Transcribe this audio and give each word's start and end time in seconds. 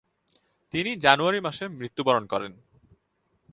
তিনি 0.73 0.91
জানুয়ারি 0.95 1.39
মাসে 1.41 1.65
মৃত্যুবরণ 1.67 2.23
করেন। 2.25 2.53